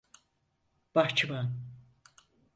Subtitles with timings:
[0.95, 1.51] Bahçıvan…